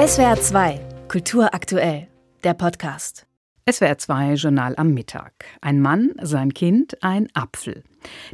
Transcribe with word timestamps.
SWR 0.00 0.40
2, 0.40 0.80
Kultur 1.08 1.52
aktuell, 1.52 2.08
der 2.42 2.54
Podcast. 2.54 3.26
SWR 3.70 3.98
2 3.98 4.34
Journal 4.36 4.74
am 4.76 4.94
Mittag. 4.94 5.44
Ein 5.60 5.78
Mann, 5.82 6.14
sein 6.22 6.54
Kind, 6.54 7.02
ein 7.02 7.28
Apfel. 7.34 7.84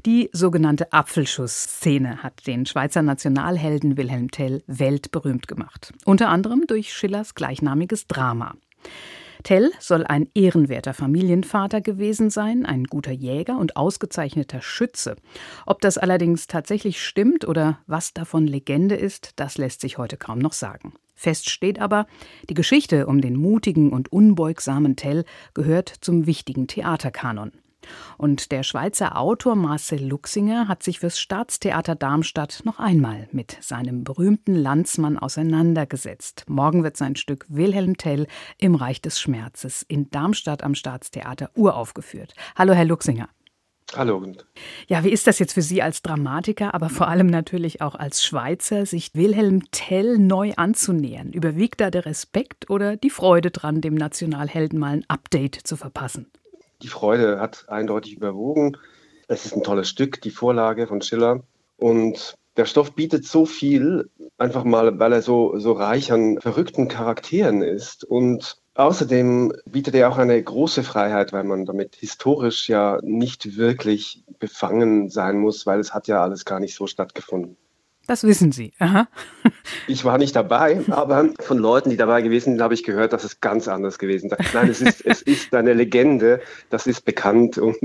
Die 0.04 0.30
sogenannte 0.32 0.92
Apfelschuss-Szene 0.92 2.22
hat 2.22 2.46
den 2.46 2.66
Schweizer 2.66 3.02
Nationalhelden 3.02 3.96
Wilhelm 3.96 4.30
Tell 4.30 4.62
weltberühmt 4.68 5.48
gemacht. 5.48 5.92
Unter 6.04 6.29
anderem 6.29 6.69
durch 6.69 6.92
Schillers 6.92 7.34
gleichnamiges 7.34 8.06
Drama. 8.06 8.54
Tell 9.42 9.72
soll 9.80 10.06
ein 10.06 10.28
ehrenwerter 10.35 10.94
Familienvater 10.94 11.80
gewesen 11.80 12.30
sein, 12.30 12.64
ein 12.64 12.85
guter 12.85 13.10
Jäger 13.10 13.58
und 13.58 13.76
ausgezeichneter 13.76 14.62
Schütze. 14.62 15.17
Ob 15.67 15.80
das 15.80 15.98
allerdings 15.98 16.46
tatsächlich 16.46 17.05
stimmt 17.05 17.45
oder 17.45 17.80
was 17.88 18.14
davon 18.14 18.46
Legende 18.46 18.95
ist, 18.95 19.33
das 19.34 19.59
lässt 19.59 19.80
sich 19.80 19.98
heute 19.98 20.16
kaum 20.16 20.38
noch 20.38 20.52
sagen. 20.52 20.92
Fest 21.16 21.51
steht 21.51 21.80
aber, 21.80 22.06
die 22.48 22.55
Geschichte 22.55 23.06
um 23.06 23.20
den 23.20 23.34
mutigen 23.34 23.91
und 23.91 24.12
unbeugsamen 24.12 24.95
Tell 24.95 25.25
gehört 25.55 25.89
zum 25.89 26.27
wichtigen 26.27 26.69
Theaterkanon. 26.69 27.52
Und 28.19 28.52
der 28.52 28.62
Schweizer 28.62 29.19
Autor 29.19 29.55
Marcel 29.56 30.05
Luxinger 30.05 30.69
hat 30.69 30.83
sich 30.83 31.01
fürs 31.01 31.19
Staatstheater 31.19 31.95
Darmstadt 31.95 32.62
noch 32.65 32.79
einmal 32.79 33.29
mit 33.33 33.56
seinem 33.61 34.05
berühmten 34.05 34.55
Landsmann 34.55 35.19
auseinandergesetzt. 35.19 36.45
Morgen 36.48 36.83
wird 36.83 36.97
sein 36.97 37.17
Stück 37.17 37.47
Wilhelm 37.48 37.97
Tell 37.97 38.27
im 38.59 38.75
Reich 38.75 39.01
des 39.01 39.20
Schmerzes 39.20 39.84
in 39.87 40.11
Darmstadt 40.11 40.62
am 40.62 40.75
Staatstheater 40.75 41.51
uraufgeführt. 41.55 42.34
Hallo, 42.56 42.73
Herr 42.73 42.84
Luxinger. 42.84 43.28
Hallo. 43.95 44.23
Ja, 44.89 45.05
wie 45.05 45.11
ist 45.11 45.27
das 45.27 45.39
jetzt 45.39 45.53
für 45.53 45.63
Sie 45.63 45.81
als 45.81 46.03
Dramatiker, 46.03 46.75
aber 46.75 46.89
vor 46.89 47.09
allem 47.09 47.29
natürlich 47.29 47.81
auch 47.81 47.95
als 47.95 48.25
Schweizer, 48.25 48.85
sich 48.85 49.15
Wilhelm 49.15 49.71
Tell 49.71 50.19
neu 50.19 50.53
anzunähern? 50.57 51.33
Überwiegt 51.33 51.81
da 51.81 51.91
der 51.91 52.05
Respekt 52.05 52.69
oder 52.69 52.97
die 52.97 53.11
Freude 53.11 53.51
dran, 53.51 53.81
dem 53.81 53.95
Nationalhelden 53.95 54.78
mal 54.78 54.93
ein 54.93 55.05
Update 55.09 55.55
zu 55.55 55.77
verpassen? 55.77 56.27
Die 56.83 56.89
Freude 56.89 57.41
hat 57.41 57.69
eindeutig 57.69 58.15
überwogen. 58.15 58.77
Es 59.28 59.47
ist 59.47 59.55
ein 59.55 59.62
tolles 59.62 59.89
Stück, 59.89 60.21
die 60.21 60.31
Vorlage 60.31 60.87
von 60.87 61.00
Schiller. 61.00 61.43
Und 61.77 62.37
der 62.56 62.67
Stoff 62.67 62.93
bietet 62.93 63.25
so 63.25 63.47
viel, 63.47 64.11
einfach 64.37 64.65
mal, 64.65 64.98
weil 64.98 65.12
er 65.12 65.23
so, 65.23 65.59
so 65.59 65.73
reich 65.73 66.12
an 66.12 66.41
verrückten 66.41 66.89
Charakteren 66.89 67.62
ist. 67.62 68.05
Und 68.05 68.59
außerdem 68.77 69.52
bietet 69.66 69.94
er 69.94 70.08
auch 70.08 70.19
eine 70.19 70.41
große 70.42 70.82
Freiheit, 70.82 71.32
weil 71.32 71.44
man 71.44 71.64
damit 71.64 71.96
historisch 71.96 72.69
ja 72.69 72.98
nicht 73.02 73.56
wirklich 73.56 74.22
befangen 74.38 75.08
sein 75.08 75.38
muss, 75.38 75.66
weil 75.66 75.80
es 75.80 75.94
hat 75.94 76.08
ja 76.08 76.22
alles 76.22 76.44
gar 76.44 76.60
nicht 76.60 76.74
so 76.74 76.86
stattgefunden. 76.86 77.56
Das 78.06 78.22
wissen 78.22 78.52
Sie. 78.52 78.72
Aha. 78.78 79.08
Ich 79.88 80.04
war 80.04 80.19
nicht 80.19 80.34
dabei, 80.34 80.80
aber 80.91 81.30
von 81.41 81.58
Leuten, 81.58 81.91
die 81.91 81.97
dabei 81.97 82.22
gewesen 82.22 82.52
sind, 82.52 82.60
habe 82.60 82.74
ich 82.74 82.84
gehört, 82.84 83.12
dass 83.12 83.24
es 83.24 83.41
ganz 83.41 83.69
anders 83.69 83.98
gewesen 83.98 84.30
ist. 84.30 84.54
Nein, 84.54 84.69
es 84.69 84.80
ist, 84.80 85.04
es 85.04 85.22
ist 85.22 85.54
eine 85.54 85.74
Legende, 85.74 86.41
das 86.70 86.86
ist 86.86 87.04
bekannt 87.04 87.58
und 87.58 87.77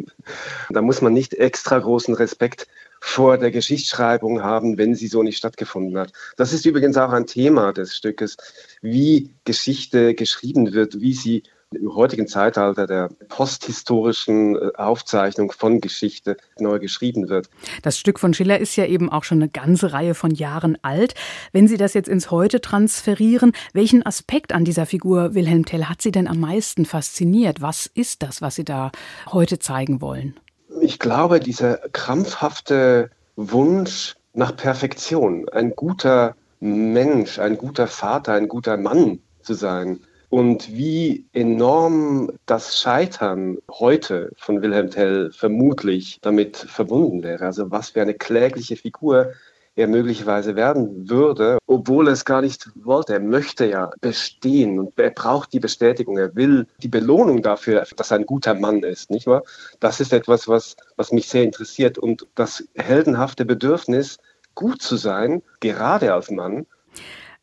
da 0.70 0.82
muss 0.82 1.02
man 1.02 1.14
nicht 1.14 1.34
extra 1.36 1.78
großen 1.80 2.14
Respekt 2.14 2.68
vor 3.02 3.38
der 3.38 3.52
Geschichtsschreibung 3.52 4.44
haben, 4.44 4.78
wenn 4.78 4.96
sie 4.96 5.08
so 5.08 5.24
nicht 5.24 5.38
stattgefunden 5.38 5.98
hat. 5.98 6.14
Das 6.38 6.54
ist 6.54 6.66
übrigens 6.66 6.96
auch 6.98 7.12
ein 7.12 7.26
Thema 7.26 7.74
des 7.74 7.98
Stückes, 7.98 8.38
wie 8.82 9.34
Geschichte 9.44 10.14
geschrieben 10.14 10.72
wird, 10.72 11.02
wie 11.02 11.14
sie 11.14 11.44
im 11.74 11.96
heutigen 11.96 12.28
Zeitalter 12.28 12.86
der 12.86 13.10
posthistorischen 13.30 14.56
äh, 14.56 14.72
Aufzeichnung 14.76 15.52
von 15.52 15.80
Geschichte 15.80 16.38
neu 16.60 16.80
geschrieben 16.80 17.30
wird. 17.30 17.50
Das 17.82 17.98
Stück 17.98 18.20
von 18.20 18.34
Schiller 18.34 18.60
ist 18.60 18.76
ja 18.76 18.86
eben 18.86 19.10
auch 19.10 19.24
schon 19.24 19.42
eine 19.42 19.50
ganze 19.50 19.94
Reihe 19.94 20.14
von 20.14 20.32
Jahren 20.32 20.78
alt. 20.82 21.16
Wenn 21.54 21.68
Sie 21.68 21.78
das 21.78 21.94
jetzt 21.94 22.10
ins 22.10 22.30
Heute 22.30 22.60
transferieren, 22.60 23.54
welchen 23.74 24.06
Aspekt 24.06 24.52
an 24.52 24.66
dieser 24.66 24.86
Figur 24.86 25.34
Wilhelm 25.34 25.66
Tell 25.66 25.86
hat 25.86 26.02
Sie 26.02 26.12
denn 26.12 26.28
am 26.28 26.42
meisten 26.42 26.86
fasziniert? 26.86 27.62
Was 27.62 27.86
ist 27.86 28.22
das, 28.22 28.42
was 28.42 28.56
Sie 28.56 28.66
da 28.66 28.92
heute 29.32 29.58
zeigen 29.58 30.02
wollen? 30.02 30.36
Ich 30.84 30.98
glaube, 30.98 31.40
dieser 31.40 31.78
krampfhafte 31.78 33.12
Wunsch 33.36 34.16
nach 34.34 34.56
Perfektion, 34.56 35.48
ein 35.50 35.76
guter 35.76 36.36
Mensch, 36.60 37.38
ein 37.38 37.56
guter 37.56 37.86
Vater, 37.86 38.34
ein 38.34 38.48
guter 38.48 38.78
Mann 38.78 39.20
zu 39.44 39.54
sein, 39.54 40.00
und 40.32 40.76
wie 40.76 41.28
enorm 41.34 42.32
das 42.48 42.80
Scheitern 42.80 43.60
heute 43.70 44.32
von 44.38 44.64
Wilhelm 44.64 44.90
Tell 44.90 45.32
vermutlich 45.32 46.18
damit 46.22 46.58
verbunden 46.58 47.22
wäre. 47.22 47.46
Also 47.46 47.70
was 47.70 47.90
für 47.90 48.02
eine 48.02 48.16
klägliche 48.16 48.76
Figur 48.76 49.34
er 49.76 49.88
möglicherweise 49.88 50.56
werden 50.56 51.10
würde, 51.10 51.58
obwohl 51.66 52.08
er 52.08 52.14
es 52.14 52.26
gar 52.26 52.42
nicht 52.42 52.70
wollte. 52.76 53.14
Er 53.14 53.20
möchte 53.20 53.66
ja 53.66 53.90
bestehen 54.02 54.80
und 54.80 54.98
er 55.00 55.12
braucht 55.12 55.54
die 55.54 55.60
Bestätigung. 55.60 56.18
Er 56.18 56.36
will 56.36 56.68
die 56.84 56.90
Belohnung 56.90 57.42
dafür, 57.42 57.86
dass 57.96 58.12
er 58.12 58.18
ein 58.18 58.26
guter 58.26 58.54
Mann 58.54 58.84
ist, 58.84 59.10
nicht 59.10 59.28
wahr? 59.28 59.44
Das 59.80 60.00
ist 60.00 60.14
etwas, 60.14 60.48
was, 60.48 60.76
was 60.98 61.12
mich 61.12 61.28
sehr 61.28 61.44
interessiert 61.44 61.98
und 61.98 62.28
das 62.36 62.68
heldenhafte 62.76 63.46
Bedürfnis, 63.46 64.18
gut 64.56 64.82
zu 64.82 64.98
sein, 64.98 65.42
gerade 65.62 66.14
als 66.14 66.30
Mann, 66.30 66.66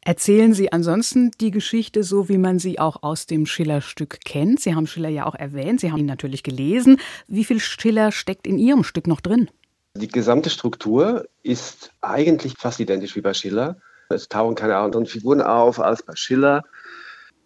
Erzählen 0.00 0.54
Sie 0.54 0.72
ansonsten 0.72 1.32
die 1.40 1.50
Geschichte 1.50 2.02
so, 2.02 2.30
wie 2.30 2.38
man 2.38 2.58
sie 2.58 2.78
auch 2.78 3.02
aus 3.02 3.26
dem 3.26 3.44
Schiller-Stück 3.44 4.20
kennt? 4.24 4.60
Sie 4.60 4.74
haben 4.74 4.86
Schiller 4.86 5.10
ja 5.10 5.26
auch 5.26 5.34
erwähnt, 5.34 5.80
Sie 5.80 5.92
haben 5.92 5.98
ihn 5.98 6.06
natürlich 6.06 6.42
gelesen. 6.42 6.98
Wie 7.26 7.44
viel 7.44 7.60
Schiller 7.60 8.10
steckt 8.10 8.46
in 8.46 8.58
Ihrem 8.58 8.84
Stück 8.84 9.06
noch 9.06 9.20
drin? 9.20 9.50
Die 9.94 10.08
gesamte 10.08 10.50
Struktur 10.50 11.26
ist 11.42 11.92
eigentlich 12.00 12.54
fast 12.58 12.80
identisch 12.80 13.16
wie 13.16 13.20
bei 13.20 13.34
Schiller. 13.34 13.78
Es 14.10 14.28
tauchen 14.28 14.54
keine 14.54 14.76
anderen 14.76 15.06
Figuren 15.06 15.42
auf 15.42 15.80
als 15.80 16.02
bei 16.02 16.14
Schiller. 16.14 16.62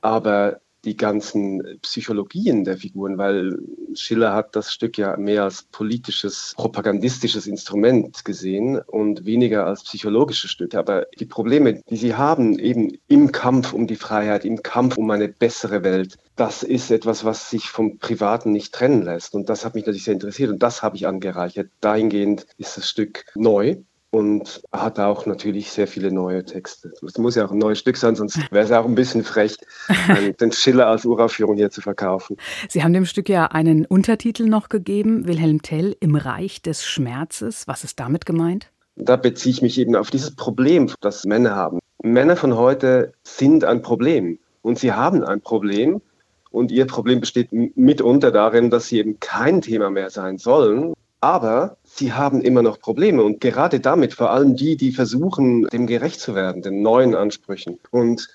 Aber 0.00 0.60
die 0.84 0.96
ganzen 0.96 1.78
Psychologien 1.82 2.64
der 2.64 2.76
Figuren, 2.76 3.18
weil 3.18 3.58
Schiller 3.94 4.34
hat 4.34 4.56
das 4.56 4.72
Stück 4.72 4.98
ja 4.98 5.16
mehr 5.16 5.44
als 5.44 5.62
politisches, 5.64 6.54
propagandistisches 6.56 7.46
Instrument 7.46 8.24
gesehen 8.24 8.78
und 8.78 9.24
weniger 9.24 9.66
als 9.66 9.84
psychologisches 9.84 10.50
Stück. 10.50 10.74
Aber 10.74 11.06
die 11.18 11.26
Probleme, 11.26 11.82
die 11.88 11.96
sie 11.96 12.14
haben, 12.14 12.58
eben 12.58 12.98
im 13.06 13.32
Kampf 13.32 13.72
um 13.72 13.86
die 13.86 13.96
Freiheit, 13.96 14.44
im 14.44 14.62
Kampf 14.62 14.98
um 14.98 15.10
eine 15.10 15.28
bessere 15.28 15.84
Welt, 15.84 16.18
das 16.36 16.62
ist 16.62 16.90
etwas, 16.90 17.24
was 17.24 17.50
sich 17.50 17.68
vom 17.68 17.98
Privaten 17.98 18.52
nicht 18.52 18.74
trennen 18.74 19.02
lässt. 19.02 19.34
Und 19.34 19.48
das 19.48 19.64
hat 19.64 19.74
mich 19.74 19.86
natürlich 19.86 20.04
sehr 20.04 20.14
interessiert 20.14 20.50
und 20.50 20.62
das 20.62 20.82
habe 20.82 20.96
ich 20.96 21.06
angereichert. 21.06 21.70
Dahingehend 21.80 22.46
ist 22.58 22.76
das 22.76 22.88
Stück 22.88 23.24
neu 23.34 23.76
und 24.12 24.62
hat 24.72 25.00
auch 25.00 25.24
natürlich 25.24 25.72
sehr 25.72 25.86
viele 25.86 26.12
neue 26.12 26.44
Texte. 26.44 26.92
Es 27.04 27.16
muss 27.16 27.34
ja 27.34 27.46
auch 27.46 27.50
ein 27.50 27.58
neues 27.58 27.78
Stück 27.78 27.96
sein, 27.96 28.14
sonst 28.14 28.38
wäre 28.52 28.64
es 28.64 28.70
auch 28.70 28.84
ein 28.84 28.94
bisschen 28.94 29.24
frech, 29.24 29.56
den 30.40 30.52
Schiller 30.52 30.86
als 30.86 31.06
Uraufführung 31.06 31.56
hier 31.56 31.70
zu 31.70 31.80
verkaufen. 31.80 32.36
Sie 32.68 32.84
haben 32.84 32.92
dem 32.92 33.06
Stück 33.06 33.30
ja 33.30 33.46
einen 33.46 33.86
Untertitel 33.86 34.44
noch 34.44 34.68
gegeben, 34.68 35.26
Wilhelm 35.26 35.62
Tell 35.62 35.96
im 35.98 36.14
Reich 36.14 36.60
des 36.60 36.84
Schmerzes. 36.84 37.66
Was 37.66 37.84
ist 37.84 37.98
damit 38.00 38.26
gemeint? 38.26 38.70
Da 38.96 39.16
beziehe 39.16 39.54
ich 39.54 39.62
mich 39.62 39.78
eben 39.78 39.96
auf 39.96 40.10
dieses 40.10 40.36
Problem, 40.36 40.90
das 41.00 41.24
Männer 41.24 41.56
haben. 41.56 41.78
Männer 42.02 42.36
von 42.36 42.56
heute 42.56 43.14
sind 43.22 43.64
ein 43.64 43.80
Problem 43.80 44.38
und 44.60 44.78
sie 44.78 44.92
haben 44.92 45.24
ein 45.24 45.40
Problem 45.40 46.02
und 46.50 46.70
ihr 46.70 46.86
Problem 46.86 47.20
besteht 47.20 47.48
mitunter 47.50 48.30
darin, 48.30 48.68
dass 48.68 48.88
sie 48.88 48.98
eben 48.98 49.18
kein 49.20 49.62
Thema 49.62 49.88
mehr 49.88 50.10
sein 50.10 50.36
sollen, 50.36 50.92
aber 51.22 51.76
sie 51.84 52.12
haben 52.12 52.42
immer 52.42 52.62
noch 52.62 52.80
Probleme 52.80 53.22
und 53.22 53.40
gerade 53.40 53.78
damit 53.78 54.12
vor 54.12 54.32
allem 54.32 54.56
die, 54.56 54.76
die 54.76 54.90
versuchen, 54.90 55.68
dem 55.68 55.86
gerecht 55.86 56.20
zu 56.20 56.34
werden, 56.34 56.62
den 56.62 56.82
neuen 56.82 57.14
Ansprüchen. 57.14 57.78
Und 57.92 58.28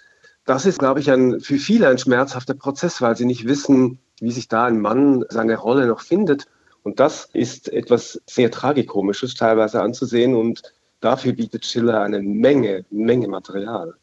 das 0.46 0.66
ist, 0.66 0.80
glaube 0.80 1.02
ich, 1.02 1.12
ein, 1.12 1.42
für 1.42 1.58
viele 1.58 1.90
ein 1.90 1.98
schmerzhafter 1.98 2.54
Prozess, 2.54 3.02
weil 3.02 3.18
sie 3.18 3.26
nicht 3.26 3.46
wissen, 3.46 4.00
wie 4.22 4.32
sich 4.32 4.48
da 4.48 4.66
ein 4.66 4.80
Mann 4.80 5.26
seine 5.28 5.58
Rolle 5.58 5.86
noch 5.86 6.00
findet. 6.00 6.46
Und 6.82 7.02
das 7.02 7.30
ist 7.34 7.68
etwas 7.74 8.22
sehr 8.26 8.52
Tragikomisches 8.52 9.34
teilweise 9.34 9.82
anzusehen 9.82 10.34
und 10.34 10.64
dafür 11.02 11.34
bietet 11.34 11.66
Schiller 11.66 12.02
eine 12.02 12.22
Menge, 12.22 12.86
Menge 12.90 13.28
Material. 13.28 13.96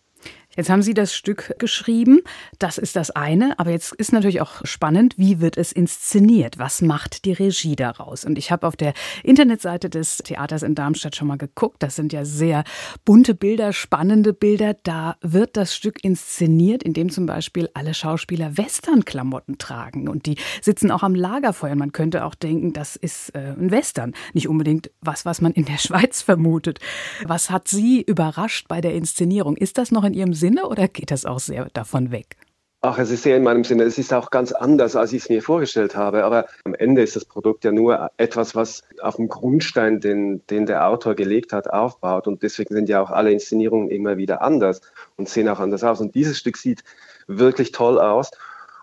Jetzt 0.56 0.70
haben 0.70 0.82
Sie 0.82 0.94
das 0.94 1.14
Stück 1.14 1.54
geschrieben. 1.58 2.20
Das 2.58 2.78
ist 2.78 2.96
das 2.96 3.10
eine. 3.10 3.58
Aber 3.58 3.70
jetzt 3.70 3.92
ist 3.94 4.12
natürlich 4.12 4.40
auch 4.40 4.64
spannend, 4.64 5.14
wie 5.18 5.40
wird 5.40 5.56
es 5.56 5.72
inszeniert? 5.72 6.58
Was 6.58 6.82
macht 6.82 7.24
die 7.24 7.32
Regie 7.32 7.76
daraus? 7.76 8.24
Und 8.24 8.38
ich 8.38 8.52
habe 8.52 8.66
auf 8.66 8.76
der 8.76 8.94
Internetseite 9.22 9.90
des 9.90 10.18
Theaters 10.18 10.62
in 10.62 10.74
Darmstadt 10.74 11.16
schon 11.16 11.28
mal 11.28 11.38
geguckt. 11.38 11.82
Das 11.82 11.96
sind 11.96 12.12
ja 12.12 12.24
sehr 12.24 12.64
bunte 13.04 13.34
Bilder, 13.34 13.72
spannende 13.72 14.32
Bilder. 14.32 14.74
Da 14.82 15.16
wird 15.20 15.56
das 15.56 15.74
Stück 15.74 16.04
inszeniert, 16.04 16.82
indem 16.82 17.10
zum 17.10 17.26
Beispiel 17.26 17.68
alle 17.74 17.94
Schauspieler 17.94 18.56
Western-Klamotten 18.56 19.58
tragen. 19.58 20.08
Und 20.08 20.26
die 20.26 20.36
sitzen 20.62 20.90
auch 20.90 21.02
am 21.02 21.14
Lagerfeuer. 21.14 21.74
Man 21.74 21.92
könnte 21.92 22.24
auch 22.24 22.34
denken, 22.34 22.72
das 22.72 22.96
ist 22.96 23.30
äh, 23.34 23.54
ein 23.58 23.70
Western. 23.70 24.14
Nicht 24.32 24.48
unbedingt 24.48 24.90
was, 25.00 25.24
was 25.24 25.40
man 25.40 25.52
in 25.52 25.64
der 25.64 25.78
Schweiz 25.78 26.22
vermutet. 26.22 26.78
Was 27.24 27.50
hat 27.50 27.68
Sie 27.68 28.02
überrascht 28.02 28.68
bei 28.68 28.80
der 28.80 28.94
Inszenierung? 28.94 29.56
Ist 29.56 29.78
das 29.78 29.90
noch 29.90 30.04
in 30.04 30.14
Ihrem 30.14 30.34
Sinne 30.44 30.68
oder 30.68 30.88
geht 30.88 31.10
das 31.10 31.24
auch 31.24 31.38
sehr 31.38 31.68
davon 31.72 32.10
weg? 32.10 32.36
Ach, 32.82 32.98
es 32.98 33.10
ist 33.10 33.22
sehr 33.22 33.38
in 33.38 33.44
meinem 33.44 33.64
Sinne. 33.64 33.84
Es 33.84 33.96
ist 33.96 34.12
auch 34.12 34.28
ganz 34.28 34.52
anders, 34.52 34.94
als 34.94 35.14
ich 35.14 35.22
es 35.22 35.28
mir 35.30 35.40
vorgestellt 35.40 35.96
habe. 35.96 36.22
Aber 36.22 36.44
am 36.64 36.74
Ende 36.74 37.00
ist 37.00 37.16
das 37.16 37.24
Produkt 37.24 37.64
ja 37.64 37.72
nur 37.72 38.10
etwas, 38.18 38.54
was 38.54 38.82
auf 39.00 39.16
dem 39.16 39.28
Grundstein, 39.28 40.00
den, 40.00 40.46
den 40.48 40.66
der 40.66 40.86
Autor 40.86 41.14
gelegt 41.14 41.54
hat, 41.54 41.72
aufbaut. 41.72 42.26
Und 42.26 42.42
deswegen 42.42 42.74
sind 42.74 42.90
ja 42.90 43.00
auch 43.00 43.10
alle 43.10 43.32
Inszenierungen 43.32 43.88
immer 43.88 44.18
wieder 44.18 44.42
anders 44.42 44.82
und 45.16 45.30
sehen 45.30 45.48
auch 45.48 45.60
anders 45.60 45.82
aus. 45.82 46.02
Und 46.02 46.14
dieses 46.14 46.36
Stück 46.36 46.58
sieht 46.58 46.84
wirklich 47.26 47.72
toll 47.72 47.98
aus. 47.98 48.30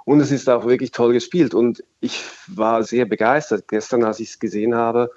Und 0.03 0.19
es 0.19 0.31
ist 0.31 0.49
auch 0.49 0.65
wirklich 0.65 0.89
toll 0.89 1.13
gespielt. 1.13 1.53
Und 1.53 1.83
ich 1.99 2.23
war 2.47 2.81
sehr 2.81 3.05
begeistert 3.05 3.67
gestern, 3.67 4.03
als 4.03 4.19
ich 4.19 4.29
es 4.29 4.39
gesehen 4.39 4.73
habe. 4.73 5.11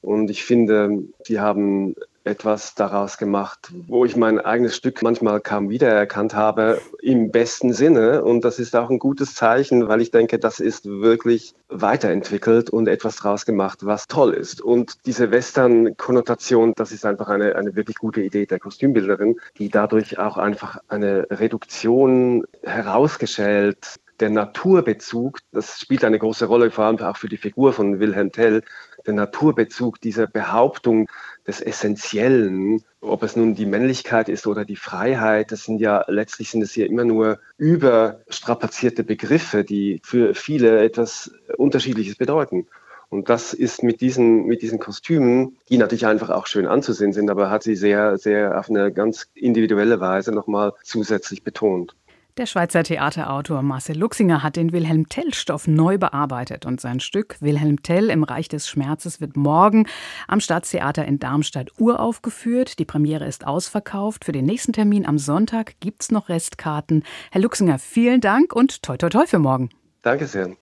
Und 0.00 0.30
ich 0.30 0.44
finde, 0.44 1.02
die 1.28 1.40
haben 1.40 1.94
etwas 2.24 2.74
daraus 2.74 3.16
gemacht, 3.18 3.72
wo 3.88 4.04
ich 4.04 4.16
mein 4.16 4.38
eigenes 4.38 4.76
Stück 4.76 5.02
manchmal 5.02 5.40
kaum 5.40 5.70
wiedererkannt 5.70 6.34
habe, 6.34 6.80
im 7.00 7.30
besten 7.30 7.72
Sinne. 7.72 8.22
Und 8.22 8.44
das 8.44 8.58
ist 8.58 8.76
auch 8.76 8.90
ein 8.90 8.98
gutes 8.98 9.34
Zeichen, 9.34 9.88
weil 9.88 10.00
ich 10.00 10.10
denke, 10.10 10.38
das 10.38 10.60
ist 10.60 10.86
wirklich 10.86 11.54
weiterentwickelt 11.68 12.68
und 12.70 12.88
etwas 12.88 13.16
daraus 13.16 13.46
gemacht, 13.46 13.86
was 13.86 14.06
toll 14.06 14.34
ist. 14.34 14.60
Und 14.60 15.06
diese 15.06 15.30
Western-Konnotation, 15.30 16.74
das 16.76 16.92
ist 16.92 17.06
einfach 17.06 17.28
eine, 17.28 17.56
eine 17.56 17.74
wirklich 17.74 17.96
gute 17.96 18.20
Idee 18.20 18.46
der 18.46 18.58
Kostümbilderin, 18.58 19.40
die 19.58 19.68
dadurch 19.68 20.18
auch 20.18 20.36
einfach 20.36 20.78
eine 20.88 21.26
Reduktion 21.30 22.44
herausgeschält 22.62 24.00
der 24.20 24.30
Naturbezug, 24.30 25.38
das 25.52 25.80
spielt 25.80 26.04
eine 26.04 26.18
große 26.18 26.46
Rolle, 26.46 26.70
vor 26.70 26.84
allem 26.84 26.98
auch 26.98 27.16
für 27.16 27.28
die 27.28 27.36
Figur 27.36 27.72
von 27.72 28.00
Wilhelm 28.00 28.32
Tell, 28.32 28.62
der 29.06 29.14
Naturbezug 29.14 30.00
dieser 30.00 30.26
Behauptung, 30.26 31.08
des 31.46 31.60
Essentiellen, 31.60 32.82
ob 33.00 33.22
es 33.22 33.34
nun 33.34 33.54
die 33.54 33.66
Männlichkeit 33.66 34.28
ist 34.28 34.46
oder 34.46 34.64
die 34.64 34.76
Freiheit, 34.76 35.50
das 35.52 35.64
sind 35.64 35.80
ja 35.80 36.04
letztlich 36.06 36.50
sind 36.50 36.62
es 36.62 36.72
hier 36.72 36.86
immer 36.86 37.04
nur 37.04 37.40
überstrapazierte 37.56 39.04
Begriffe, 39.04 39.64
die 39.64 40.00
für 40.04 40.34
viele 40.34 40.82
etwas 40.84 41.32
Unterschiedliches 41.56 42.16
bedeuten. 42.16 42.66
Und 43.08 43.28
das 43.28 43.54
ist 43.54 43.82
mit 43.82 44.00
diesen, 44.00 44.46
mit 44.46 44.62
diesen 44.62 44.78
Kostümen, 44.78 45.56
die 45.68 45.78
natürlich 45.78 46.06
einfach 46.06 46.30
auch 46.30 46.46
schön 46.46 46.68
anzusehen 46.68 47.12
sind, 47.12 47.28
aber 47.28 47.50
hat 47.50 47.64
sie 47.64 47.74
sehr, 47.74 48.18
sehr 48.18 48.56
auf 48.56 48.70
eine 48.70 48.92
ganz 48.92 49.26
individuelle 49.34 49.98
Weise 49.98 50.30
nochmal 50.30 50.74
zusätzlich 50.84 51.42
betont. 51.42 51.96
Der 52.40 52.46
Schweizer 52.46 52.82
Theaterautor 52.82 53.60
Marcel 53.60 53.98
Luxinger 53.98 54.42
hat 54.42 54.56
den 54.56 54.72
Wilhelm 54.72 55.10
Tell-Stoff 55.10 55.68
neu 55.68 55.98
bearbeitet 55.98 56.64
und 56.64 56.80
sein 56.80 56.98
Stück 56.98 57.36
Wilhelm 57.40 57.82
Tell 57.82 58.08
im 58.08 58.24
Reich 58.24 58.48
des 58.48 58.66
Schmerzes 58.66 59.20
wird 59.20 59.36
morgen 59.36 59.86
am 60.26 60.40
Staatstheater 60.40 61.04
in 61.04 61.18
Darmstadt 61.18 61.68
uraufgeführt. 61.78 62.78
Die 62.78 62.86
Premiere 62.86 63.26
ist 63.26 63.46
ausverkauft. 63.46 64.24
Für 64.24 64.32
den 64.32 64.46
nächsten 64.46 64.72
Termin 64.72 65.04
am 65.04 65.18
Sonntag 65.18 65.74
gibt 65.80 66.00
es 66.00 66.10
noch 66.10 66.30
Restkarten. 66.30 67.04
Herr 67.30 67.42
Luxinger, 67.42 67.78
vielen 67.78 68.22
Dank 68.22 68.54
und 68.56 68.82
toi 68.82 68.96
toi 68.96 69.10
toi 69.10 69.26
für 69.26 69.38
morgen. 69.38 69.68
Danke 70.00 70.26
sehr. 70.26 70.56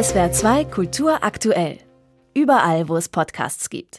SWR 0.00 0.30
2 0.30 0.64
Kultur 0.66 1.24
aktuell. 1.24 1.78
Überall, 2.34 2.88
wo 2.88 2.96
es 2.96 3.08
Podcasts 3.08 3.68
gibt. 3.68 3.98